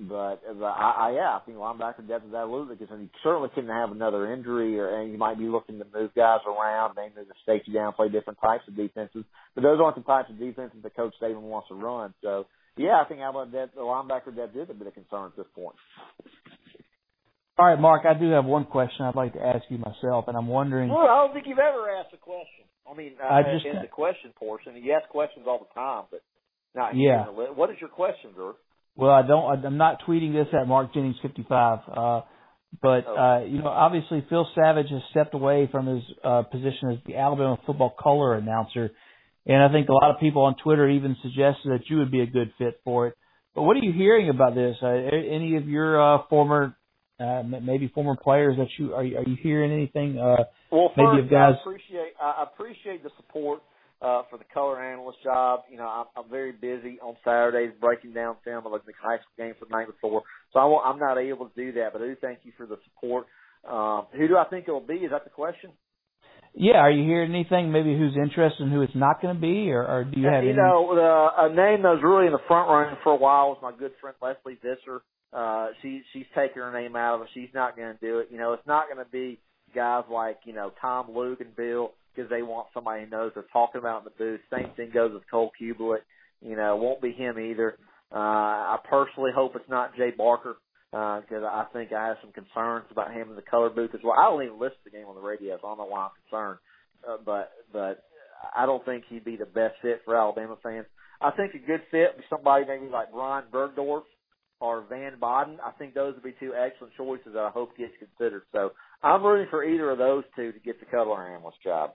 [0.00, 3.70] But uh, I, I, yeah, I think linebacker depth is absolutely because you certainly couldn't
[3.70, 7.28] have another injury, or and you might be looking to move guys around, maybe move
[7.28, 9.24] the safety down, play different types of defenses.
[9.54, 12.14] But those aren't the types of defenses that Coach Saban wants to run.
[12.22, 15.36] So yeah, I think Alabama depth, the linebacker depth is a bit of concern at
[15.36, 15.76] this point.
[17.58, 20.36] All right, Mark, I do have one question I'd like to ask you myself, and
[20.36, 20.88] I'm wondering.
[20.88, 22.64] Well, I don't think you've ever asked a question.
[22.90, 26.04] I mean, uh, I just in the question portion, you ask questions all the time,
[26.10, 26.22] but
[26.74, 27.26] not yeah.
[27.28, 28.54] What is your question, Drew?
[28.96, 29.64] Well, I don't.
[29.64, 31.78] I'm not tweeting this at Mark Jennings 55.
[31.88, 32.20] Uh,
[32.80, 33.16] but oh.
[33.16, 37.16] uh, you know, obviously, Phil Savage has stepped away from his uh, position as the
[37.16, 38.90] Alabama football color announcer,
[39.46, 42.20] and I think a lot of people on Twitter even suggested that you would be
[42.20, 43.14] a good fit for it.
[43.54, 44.76] But what are you hearing about this?
[44.82, 46.74] Uh, any of your uh, former,
[47.20, 49.00] uh, maybe former players that you are?
[49.00, 50.18] Are you hearing anything?
[50.18, 51.54] Uh, well, first, maybe of guys.
[51.58, 53.60] I appreciate I appreciate the support
[54.02, 55.60] uh, for the color analyst job.
[55.70, 58.66] You know, I'm, I'm very busy on Saturdays breaking down film.
[58.66, 60.98] I look at the high school games for the night before, so I won't, I'm
[60.98, 61.92] not able to do that.
[61.92, 63.26] But I do thank you for the support.
[63.68, 64.94] Um, who do I think it'll be?
[64.94, 65.70] Is that the question?
[66.54, 67.72] Yeah, are you hearing anything?
[67.72, 70.44] Maybe who's interested and who it's not going to be, or, or do you have?
[70.44, 70.58] You any...
[70.58, 73.58] know, the, a name that was really in the front running for a while was
[73.62, 75.00] my good friend Lesley Visser.
[75.32, 77.28] Uh, she she's taking her name out of it.
[77.32, 78.28] She's not going to do it.
[78.30, 79.38] You know, it's not going to be
[79.74, 83.98] guys like you know Tom Luginbill because they want somebody who knows they're talking about
[83.98, 84.40] in the booth.
[84.50, 86.02] Same thing goes with Cole Cubelic.
[86.40, 87.78] You know, won't be him either.
[88.12, 88.18] Uh,
[88.74, 90.56] I personally hope it's not Jay Barker
[90.90, 94.00] because uh, I think I have some concerns about him in the color booth as
[94.04, 94.14] well.
[94.18, 96.08] I don't even listen to the game on the radio, so I don't know why
[96.08, 96.58] I'm concerned.
[97.08, 98.04] Uh, but but
[98.54, 100.86] I don't think he'd be the best fit for Alabama fans.
[101.22, 104.02] I think a good fit would be somebody maybe like Brian Burgdorf
[104.60, 105.58] or Van Baden.
[105.64, 108.42] I think those would be two excellent choices that I hope gets considered.
[108.52, 108.72] So
[109.02, 111.92] I'm rooting for either of those two to get the color analyst job.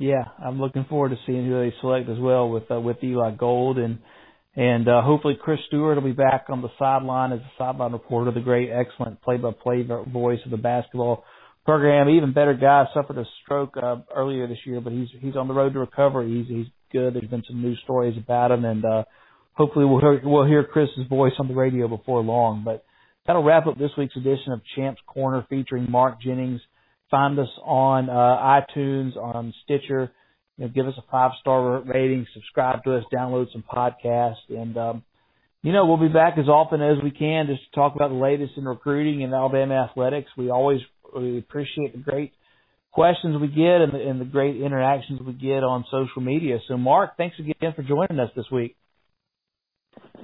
[0.00, 3.32] Yeah, I'm looking forward to seeing who they select as well with uh, with Eli
[3.32, 3.98] Gold and
[4.56, 8.30] and uh, hopefully Chris Stewart will be back on the sideline as a sideline reporter,
[8.30, 11.22] the great, excellent play-by-play voice of the basketball
[11.66, 12.08] program.
[12.08, 15.54] Even better guy suffered a stroke uh, earlier this year, but he's he's on the
[15.54, 16.44] road to recovery.
[16.46, 17.12] He's he's good.
[17.12, 19.04] There's been some news stories about him, and uh,
[19.52, 22.62] hopefully we'll hear, we'll hear Chris's voice on the radio before long.
[22.64, 22.84] But
[23.26, 26.62] that'll wrap up this week's edition of Champs Corner featuring Mark Jennings.
[27.10, 30.12] Find us on uh, iTunes, on Stitcher.
[30.56, 34.76] You know, give us a five star rating, subscribe to us, download some podcasts, and
[34.76, 35.02] um,
[35.62, 38.16] you know we'll be back as often as we can just to talk about the
[38.16, 40.28] latest in recruiting and Alabama athletics.
[40.36, 40.80] We always
[41.12, 42.32] really appreciate the great
[42.92, 46.58] questions we get and the, and the great interactions we get on social media.
[46.68, 48.76] So, Mark, thanks again for joining us this week.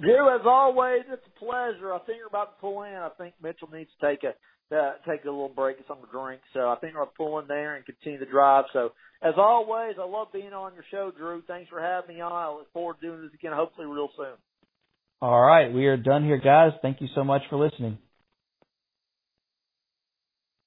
[0.00, 1.92] Drew, as always, it's a pleasure.
[1.94, 2.92] I think you're about to pull in.
[2.92, 4.34] I think Mitchell needs to take a
[4.72, 6.40] uh, take a little break, get something to drink.
[6.52, 8.64] So I think I'll pull in there and continue the drive.
[8.72, 11.42] So as always, I love being on your show, Drew.
[11.46, 12.32] Thanks for having me on.
[12.32, 14.36] I look forward to doing this again, hopefully real soon.
[15.22, 16.72] All right, we are done here, guys.
[16.82, 17.98] Thank you so much for listening.